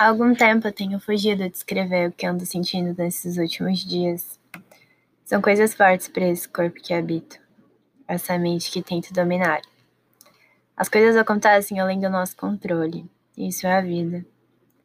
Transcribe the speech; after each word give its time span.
Há 0.00 0.08
algum 0.08 0.34
tempo 0.34 0.66
eu 0.66 0.72
tenho 0.72 0.98
fugido 0.98 1.46
de 1.46 1.54
escrever 1.54 2.08
o 2.08 2.12
que 2.12 2.24
ando 2.24 2.46
sentindo 2.46 2.94
nesses 2.96 3.36
últimos 3.36 3.84
dias. 3.84 4.40
São 5.26 5.42
coisas 5.42 5.74
fortes 5.74 6.08
para 6.08 6.26
esse 6.26 6.48
corpo 6.48 6.80
que 6.80 6.94
habito, 6.94 7.38
essa 8.08 8.38
mente 8.38 8.70
que 8.70 8.80
tento 8.80 9.12
dominar. 9.12 9.60
As 10.74 10.88
coisas 10.88 11.18
acontecem 11.18 11.78
além 11.78 12.00
do 12.00 12.08
nosso 12.08 12.34
controle, 12.34 13.04
isso 13.36 13.66
é 13.66 13.76
a 13.76 13.82
vida. 13.82 14.24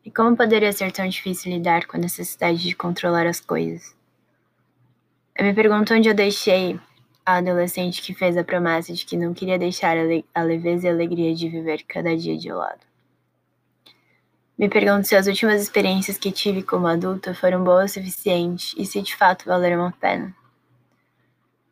E 0.03 0.11
como 0.11 0.35
poderia 0.35 0.73
ser 0.73 0.91
tão 0.91 1.07
difícil 1.07 1.49
lidar 1.49 1.85
com 1.85 1.95
a 1.95 2.01
necessidade 2.01 2.57
de 2.57 2.75
controlar 2.75 3.25
as 3.25 3.39
coisas? 3.39 3.95
Eu 5.33 5.45
me 5.45 5.53
pergunto 5.53 5.93
onde 5.93 6.09
eu 6.09 6.13
deixei 6.13 6.77
a 7.25 7.37
adolescente 7.37 8.01
que 8.01 8.13
fez 8.13 8.35
a 8.35 8.43
promessa 8.43 8.91
de 8.91 9.05
que 9.05 9.15
não 9.15 9.33
queria 9.33 9.57
deixar 9.57 9.95
a 10.33 10.43
leveza 10.43 10.87
e 10.87 10.89
a 10.89 10.91
alegria 10.91 11.33
de 11.33 11.47
viver 11.47 11.85
cada 11.87 12.17
dia 12.17 12.37
de 12.37 12.51
lado. 12.51 12.94
Me 14.57 14.69
pergunto 14.69 15.05
se 15.05 15.17
as 15.17 15.27
últimas 15.27 15.61
experiências 15.61 16.17
que 16.17 16.31
tive 16.31 16.63
como 16.63 16.87
adulta 16.87 17.33
foram 17.33 17.61
boas 17.61 17.91
o 17.91 17.93
suficiente 17.95 18.73
e 18.81 18.85
se 18.85 19.01
de 19.01 19.13
fato 19.13 19.43
valeram 19.43 19.85
a 19.85 19.91
pena. 19.91 20.33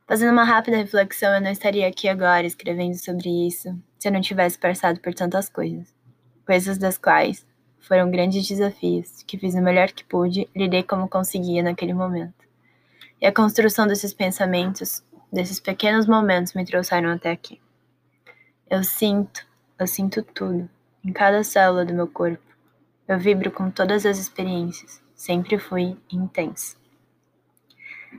Fazendo 0.05 0.33
uma 0.33 0.43
rápida 0.43 0.75
reflexão, 0.75 1.33
eu 1.33 1.39
não 1.39 1.49
estaria 1.49 1.87
aqui 1.87 2.09
agora 2.09 2.45
escrevendo 2.45 2.95
sobre 2.95 3.29
isso 3.47 3.73
se 3.97 4.09
eu 4.09 4.11
não 4.11 4.19
tivesse 4.19 4.59
passado 4.59 4.99
por 4.99 5.13
tantas 5.13 5.47
coisas. 5.47 5.95
Coisas 6.45 6.77
das 6.77 6.97
quais 6.97 7.47
foram 7.79 8.11
grandes 8.11 8.45
desafios, 8.45 9.23
que 9.23 9.37
fiz 9.37 9.55
o 9.55 9.61
melhor 9.61 9.89
que 9.93 10.03
pude 10.03 10.49
lidei 10.53 10.83
como 10.83 11.07
conseguia 11.07 11.63
naquele 11.63 11.93
momento. 11.93 12.43
E 13.21 13.25
a 13.25 13.31
construção 13.31 13.87
desses 13.87 14.13
pensamentos, 14.13 15.01
desses 15.31 15.57
pequenos 15.57 16.05
momentos, 16.05 16.53
me 16.53 16.65
trouxeram 16.65 17.11
até 17.11 17.31
aqui. 17.31 17.61
Eu 18.69 18.83
sinto, 18.83 19.47
eu 19.79 19.87
sinto 19.87 20.21
tudo, 20.21 20.69
em 21.01 21.13
cada 21.13 21.45
célula 21.45 21.85
do 21.85 21.93
meu 21.93 22.09
corpo 22.09 22.52
eu 23.07 23.19
vibro 23.19 23.51
com 23.51 23.69
todas 23.69 24.05
as 24.05 24.17
experiências. 24.17 25.01
Sempre 25.13 25.57
fui 25.57 25.97
intensa. 26.11 26.77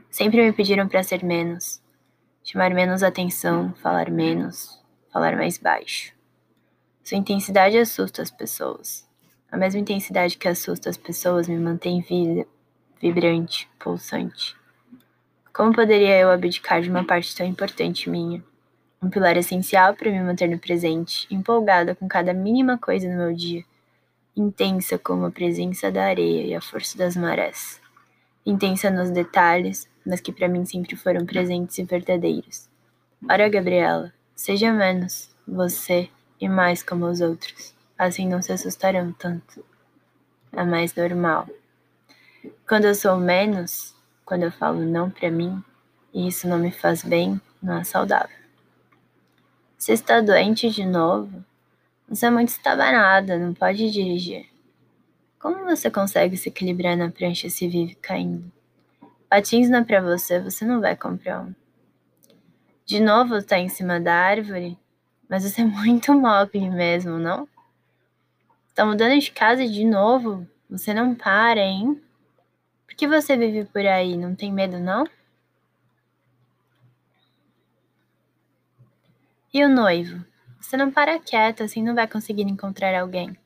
Sempre 0.09 0.45
me 0.45 0.53
pediram 0.53 0.87
para 0.87 1.03
ser 1.03 1.23
menos, 1.23 1.81
chamar 2.43 2.73
menos 2.73 3.01
atenção, 3.01 3.73
falar 3.81 4.11
menos, 4.11 4.79
falar 5.11 5.35
mais 5.35 5.57
baixo. 5.57 6.13
Sua 7.03 7.17
intensidade 7.17 7.77
assusta 7.77 8.21
as 8.21 8.29
pessoas. 8.29 9.07
A 9.51 9.57
mesma 9.57 9.79
intensidade 9.79 10.37
que 10.37 10.47
assusta 10.47 10.89
as 10.89 10.97
pessoas 10.97 11.47
me 11.47 11.57
mantém 11.57 12.01
vida, 12.01 12.45
vibrante, 13.01 13.69
pulsante. 13.79 14.55
Como 15.53 15.73
poderia 15.73 16.19
eu 16.19 16.29
abdicar 16.29 16.81
de 16.81 16.89
uma 16.89 17.05
parte 17.05 17.35
tão 17.35 17.45
importante 17.45 18.09
minha? 18.09 18.43
Um 19.01 19.09
pilar 19.09 19.37
essencial 19.37 19.95
para 19.95 20.11
me 20.11 20.19
manter 20.19 20.49
no 20.49 20.59
presente, 20.59 21.27
empolgada 21.31 21.95
com 21.95 22.07
cada 22.07 22.33
mínima 22.33 22.77
coisa 22.77 23.07
no 23.07 23.17
meu 23.17 23.33
dia 23.33 23.63
intensa 24.35 24.97
como 24.97 25.25
a 25.25 25.31
presença 25.31 25.91
da 25.91 26.05
areia 26.05 26.45
e 26.45 26.55
a 26.55 26.61
força 26.61 26.97
das 26.97 27.15
marés. 27.15 27.79
Intensa 28.45 28.89
nos 28.89 29.09
detalhes, 29.09 29.89
mas 30.05 30.19
que 30.21 30.31
para 30.31 30.47
mim 30.47 30.65
sempre 30.65 30.95
foram 30.95 31.25
presentes 31.25 31.77
e 31.77 31.83
verdadeiros. 31.83 32.69
Ora, 33.29 33.49
Gabriela, 33.49 34.13
seja 34.35 34.71
menos 34.71 35.33
você 35.47 36.09
e 36.39 36.47
mais 36.47 36.83
como 36.83 37.05
os 37.05 37.21
outros. 37.21 37.73
Assim 37.97 38.27
não 38.27 38.41
se 38.41 38.51
assustarão 38.51 39.11
tanto. 39.13 39.63
É 40.51 40.63
mais 40.63 40.93
normal. 40.93 41.47
Quando 42.67 42.85
eu 42.85 42.95
sou 42.95 43.17
menos, 43.17 43.95
quando 44.23 44.43
eu 44.43 44.51
falo 44.51 44.81
não 44.81 45.09
para 45.09 45.31
mim, 45.31 45.63
e 46.13 46.27
isso 46.27 46.47
não 46.47 46.59
me 46.59 46.71
faz 46.71 47.03
bem, 47.03 47.39
não 47.61 47.77
é 47.77 47.83
saudável. 47.83 48.35
Você 49.77 49.93
está 49.93 50.21
doente 50.21 50.69
de 50.69 50.85
novo? 50.85 51.43
Você 52.07 52.27
é 52.27 52.29
muito 52.29 52.49
estabanada, 52.49 53.37
não 53.37 53.53
pode 53.53 53.89
dirigir. 53.89 54.47
Como 55.39 55.65
você 55.65 55.89
consegue 55.89 56.37
se 56.37 56.49
equilibrar 56.49 56.95
na 56.95 57.09
prancha 57.09 57.49
se 57.49 57.67
vive 57.67 57.95
caindo? 57.95 58.51
Patins 59.27 59.69
não 59.69 59.79
é 59.79 59.83
pra 59.83 60.01
você, 60.01 60.39
você 60.39 60.63
não 60.63 60.79
vai 60.79 60.95
comprar 60.95 61.41
um. 61.41 61.55
De 62.85 62.99
novo 62.99 63.41
tá 63.41 63.57
em 63.57 63.69
cima 63.69 63.99
da 63.99 64.13
árvore? 64.13 64.77
Mas 65.27 65.43
você 65.43 65.61
é 65.61 65.65
muito 65.65 66.13
mole 66.13 66.69
mesmo, 66.69 67.17
não? 67.17 67.47
Tá 68.75 68.85
mudando 68.85 69.19
de 69.19 69.31
casa 69.31 69.67
de 69.67 69.83
novo? 69.83 70.47
Você 70.69 70.93
não 70.93 71.15
para, 71.15 71.61
hein? 71.61 71.99
Por 72.85 72.95
que 72.95 73.07
você 73.07 73.35
vive 73.35 73.65
por 73.65 73.85
aí? 73.85 74.15
Não 74.15 74.35
tem 74.35 74.53
medo, 74.53 74.77
não? 74.77 75.05
E 79.51 79.63
o 79.63 79.69
noivo? 79.69 80.23
Você 80.65 80.77
não 80.77 80.91
para 80.91 81.19
quieta, 81.19 81.63
assim 81.63 81.83
não 81.83 81.93
vai 81.93 82.07
conseguir 82.07 82.41
encontrar 82.41 82.99
alguém. 82.99 83.37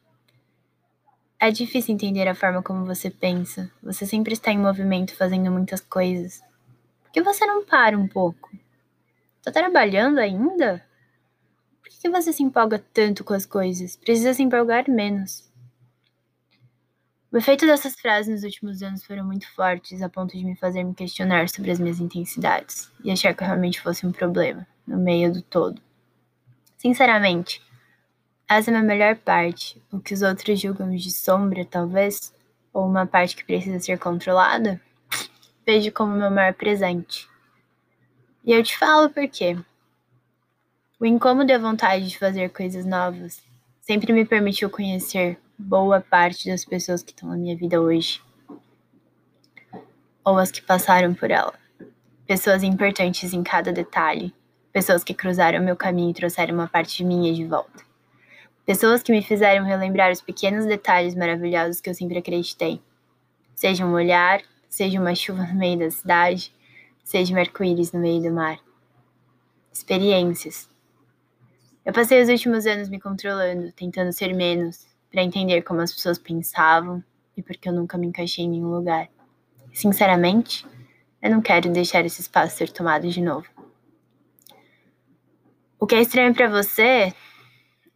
É 1.38 1.52
difícil 1.52 1.94
entender 1.94 2.26
a 2.30 2.34
forma 2.34 2.64
como 2.64 2.86
você 2.86 3.10
pensa. 3.10 3.70
Você 3.84 4.06
sempre 4.06 4.32
está 4.32 4.54
em 4.54 4.58
movimento, 4.58 5.14
fazendo 5.14 5.52
muitas 5.52 5.82
coisas. 5.82 6.42
Por 7.04 7.12
que 7.12 7.22
você 7.22 7.46
não 7.46 7.66
para 7.66 7.98
um 7.98 8.08
pouco? 8.08 8.50
Tá 9.44 9.52
trabalhando 9.52 10.18
ainda? 10.18 10.82
Por 11.84 11.90
que 11.90 12.10
você 12.10 12.32
se 12.32 12.42
empolga 12.42 12.82
tanto 12.94 13.26
com 13.26 13.34
as 13.34 13.46
coisas? 13.46 13.98
Precisa 13.98 14.34
se 14.34 14.42
empolgar 14.42 14.90
menos. 14.90 15.52
O 17.34 17.38
efeito 17.38 17.66
dessas 17.66 18.00
frases 18.00 18.34
nos 18.34 18.44
últimos 18.46 18.82
anos 18.82 19.04
foram 19.04 19.26
muito 19.26 19.46
fortes, 19.54 20.02
a 20.02 20.08
ponto 20.08 20.38
de 20.38 20.46
me 20.46 20.56
fazer 20.56 20.86
me 20.86 20.96
questionar 20.96 21.50
sobre 21.50 21.70
as 21.70 21.80
minhas 21.80 22.00
intensidades 22.00 22.90
e 23.04 23.12
achar 23.12 23.36
que 23.36 23.44
eu 23.44 23.48
realmente 23.48 23.82
fosse 23.82 24.08
um 24.08 24.12
problema, 24.14 24.66
no 24.88 24.98
meio 24.98 25.34
do 25.34 25.42
todo. 25.42 25.89
Sinceramente, 26.80 27.62
essa 28.48 28.72
é 28.72 28.74
a 28.74 28.80
minha 28.82 28.96
melhor 28.96 29.18
parte. 29.18 29.82
O 29.92 30.00
que 30.00 30.14
os 30.14 30.22
outros 30.22 30.62
julgam 30.62 30.90
de 30.96 31.12
sombra, 31.12 31.66
talvez, 31.66 32.34
ou 32.74 32.88
uma 32.88 33.06
parte 33.06 33.36
que 33.36 33.44
precisa 33.44 33.82
ser 33.82 34.00
controlada, 34.00 34.80
vejo 35.66 35.92
como 35.92 36.16
meu 36.16 36.32
maior 36.32 36.54
presente. 36.54 37.28
E 38.46 38.54
eu 38.54 38.64
te 38.64 38.78
falo 38.78 39.10
por 39.10 39.28
quê. 39.28 39.58
O 40.98 41.06
incômodo 41.06 41.52
e 41.52 41.54
a 41.54 41.60
vontade 41.60 42.08
de 42.08 42.18
fazer 42.18 42.50
coisas 42.50 42.86
novas 42.86 43.44
sempre 43.82 44.14
me 44.14 44.24
permitiu 44.24 44.70
conhecer 44.70 45.38
boa 45.58 46.00
parte 46.00 46.50
das 46.50 46.64
pessoas 46.64 47.04
que 47.04 47.12
estão 47.12 47.28
na 47.28 47.36
minha 47.36 47.58
vida 47.58 47.82
hoje. 47.82 48.22
Ou 50.24 50.38
as 50.38 50.50
que 50.50 50.62
passaram 50.62 51.14
por 51.14 51.30
ela. 51.30 51.54
Pessoas 52.26 52.64
importantes 52.64 53.34
em 53.34 53.44
cada 53.44 53.74
detalhe 53.74 54.34
Pessoas 54.72 55.04
que 55.04 55.16
cruzaram 55.16 55.64
meu 55.64 55.76
caminho 55.76 56.12
e 56.12 56.14
trouxeram 56.14 56.54
uma 56.54 56.68
parte 56.68 57.04
minha 57.04 57.34
de 57.34 57.44
volta. 57.44 57.84
Pessoas 58.66 59.02
que 59.02 59.12
me 59.12 59.24
fizeram 59.24 59.66
relembrar 59.66 60.12
os 60.12 60.22
pequenos 60.22 60.64
detalhes 60.66 61.16
maravilhosos 61.16 61.82
que 61.82 61.90
eu 61.90 61.94
sempre 61.96 62.20
acreditei. 62.20 62.80
Seja 63.56 63.84
um 63.84 63.94
olhar, 63.94 64.42
seja 64.70 65.00
uma 65.00 65.16
chuva 65.16 65.42
no 65.42 65.56
meio 65.56 65.80
da 65.80 65.90
cidade, 65.90 66.54
seja 67.04 67.34
um 67.34 67.40
arco-íris 67.40 67.92
no 67.92 68.00
meio 68.00 68.22
do 68.22 68.32
mar. 68.32 68.60
Experiências. 69.74 70.70
Eu 71.84 71.92
passei 71.92 72.22
os 72.22 72.30
últimos 72.30 72.68
anos 72.68 72.90
me 72.90 73.00
controlando, 73.00 73.72
tentando 73.72 74.14
ser 74.14 74.36
menos, 74.36 74.88
para 75.12 75.24
entender 75.24 75.64
como 75.64 75.82
as 75.82 75.92
pessoas 75.92 76.20
pensavam 76.20 77.04
e 77.36 77.42
porque 77.42 77.68
eu 77.68 77.74
nunca 77.74 77.98
me 77.98 78.06
encaixei 78.06 78.46
em 78.46 78.50
nenhum 78.50 78.70
lugar. 78.70 79.10
Sinceramente, 79.74 80.68
eu 81.20 81.32
não 81.32 81.42
quero 81.42 81.72
deixar 81.72 82.06
esse 82.06 82.22
espaço 82.22 82.58
ser 82.58 82.70
tomado 82.70 83.10
de 83.10 83.20
novo. 83.20 83.59
O 85.82 85.88
que 85.88 85.96
é 85.96 86.02
estranho 86.02 86.34
para 86.34 86.50
você 86.50 87.14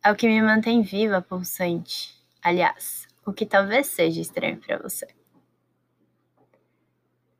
é 0.01 0.09
o 0.09 0.16
que 0.16 0.25
me 0.25 0.41
mantém 0.41 0.81
viva, 0.81 1.21
pulsante. 1.21 2.16
Aliás, 2.41 3.05
o 3.25 3.33
que 3.33 3.45
talvez 3.45 3.88
seja 3.88 4.21
estranho 4.21 4.58
para 4.58 4.78
você. 4.78 5.05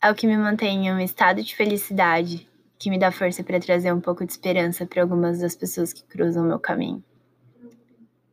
É 0.02 0.12
o 0.12 0.14
que 0.14 0.28
me 0.28 0.36
mantém 0.36 0.86
em 0.86 0.92
um 0.92 1.00
estado 1.00 1.42
de 1.42 1.56
felicidade, 1.56 2.46
que 2.78 2.90
me 2.90 3.00
dá 3.00 3.10
força 3.10 3.42
para 3.42 3.58
trazer 3.58 3.94
um 3.94 4.02
pouco 4.02 4.26
de 4.26 4.34
esperança 4.34 4.86
para 4.86 5.02
algumas 5.02 5.40
das 5.40 5.56
pessoas 5.56 5.94
que 5.94 6.04
cruzam 6.04 6.44
meu 6.44 6.60
caminho. 6.60 7.02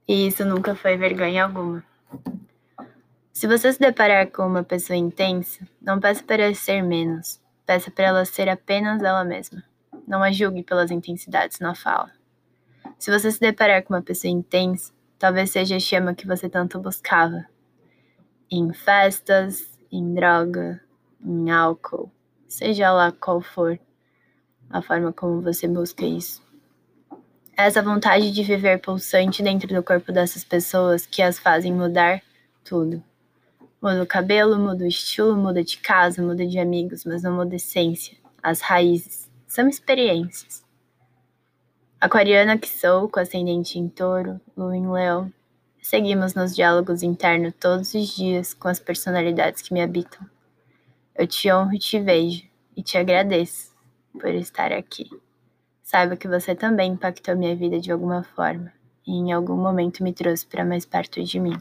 E 0.09 0.27
isso 0.27 0.45
nunca 0.45 0.75
foi 0.75 0.97
vergonha 0.97 1.45
alguma. 1.45 1.85
Se 3.33 3.47
você 3.47 3.73
se 3.73 3.79
deparar 3.79 4.29
com 4.33 4.45
uma 4.45 4.65
pessoa 4.65 4.97
intensa, 4.97 5.65
não 5.81 6.01
peça 6.01 6.25
para 6.25 6.53
ser 6.57 6.83
menos, 6.83 7.41
peça 7.65 7.89
para 7.89 8.07
ela 8.07 8.25
ser 8.25 8.49
apenas 8.49 9.01
ela 9.01 9.25
mesma. 9.25 9.70
Não 10.11 10.25
a 10.25 10.33
julgue 10.33 10.65
pelas 10.65 10.91
intensidades 10.91 11.61
na 11.61 11.73
fala. 11.73 12.11
Se 12.99 13.13
você 13.13 13.31
se 13.31 13.39
deparar 13.39 13.85
com 13.85 13.95
uma 13.95 14.03
pessoa 14.03 14.29
intensa, 14.29 14.93
talvez 15.17 15.53
seja 15.53 15.77
a 15.77 15.79
chama 15.79 16.17
que 16.17 16.27
você 16.27 16.49
tanto 16.49 16.81
buscava. 16.81 17.47
Em 18.51 18.73
festas, 18.73 19.79
em 19.89 20.13
droga, 20.13 20.81
em 21.25 21.49
álcool, 21.53 22.11
seja 22.49 22.91
lá 22.91 23.13
qual 23.13 23.41
for 23.41 23.79
a 24.69 24.83
forma 24.83 25.13
como 25.13 25.41
você 25.41 25.69
busca 25.69 26.05
isso. 26.05 26.43
Essa 27.57 27.81
vontade 27.81 28.33
de 28.33 28.43
viver 28.43 28.81
pulsante 28.81 29.45
dentro 29.45 29.73
do 29.73 29.81
corpo 29.81 30.11
dessas 30.11 30.43
pessoas 30.43 31.07
que 31.07 31.23
as 31.23 31.39
fazem 31.39 31.73
mudar 31.73 32.21
tudo. 32.65 33.01
Muda 33.81 34.03
o 34.03 34.07
cabelo, 34.09 34.59
muda 34.59 34.83
o 34.83 34.89
estilo, 34.89 35.37
muda 35.37 35.63
de 35.63 35.79
casa, 35.79 36.21
muda 36.21 36.45
de 36.45 36.59
amigos, 36.59 37.05
mas 37.05 37.23
não 37.23 37.33
muda 37.33 37.55
a 37.55 37.57
essência, 37.57 38.19
as 38.43 38.61
raízes. 38.61 39.30
São 39.51 39.69
experiências. 39.69 40.65
Aquariana 42.01 42.57
que 42.57 42.69
sou, 42.69 43.09
com 43.09 43.19
ascendente 43.19 43.81
em 43.81 43.89
touro, 43.89 44.41
lua 44.57 44.77
em 44.77 44.89
leão, 44.89 45.33
Seguimos 45.83 46.35
nos 46.35 46.55
diálogos 46.55 47.03
internos 47.03 47.55
todos 47.59 47.95
os 47.95 48.15
dias 48.15 48.55
com 48.55 48.69
as 48.69 48.79
personalidades 48.79 49.61
que 49.61 49.75
me 49.75 49.83
habitam. 49.83 50.25
Eu 51.17 51.27
te 51.27 51.51
honro 51.51 51.75
e 51.75 51.79
te 51.81 51.99
vejo 51.99 52.45
e 52.77 52.83
te 52.83 52.97
agradeço 52.97 53.75
por 54.13 54.29
estar 54.29 54.73
aqui. 54.73 55.11
Saiba 55.83 56.17
que 56.17 56.29
você 56.29 56.55
também 56.55 56.93
impactou 56.93 57.37
minha 57.37 57.57
vida 57.57 57.81
de 57.81 57.91
alguma 57.91 58.23
forma 58.23 58.73
e 59.05 59.13
em 59.13 59.33
algum 59.33 59.57
momento 59.57 60.05
me 60.05 60.13
trouxe 60.13 60.47
para 60.47 60.65
mais 60.65 60.85
perto 60.85 61.25
de 61.25 61.41
mim. 61.41 61.61